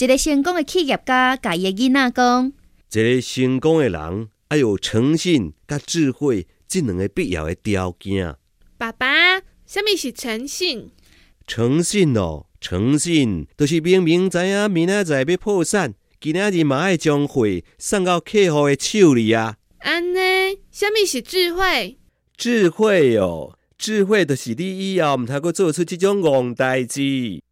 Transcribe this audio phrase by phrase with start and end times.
[0.00, 2.52] 一个成功的企业家甲伊的囡仔讲，
[2.92, 8.36] 一个成功的人要有诚信甲智慧这两个必要的条件。
[8.76, 10.92] 爸爸，什么是诚信？
[11.48, 17.44] 诚信哦，诚信就是明明知影明仔载要破产，今仔日嘛爱将货
[17.76, 19.56] 送到客户的手里啊。
[19.78, 20.60] 安尼？
[20.70, 21.98] 什么是智慧？
[22.36, 27.42] 智慧哦，智慧就是你以后毋通阁做出即种戆代志。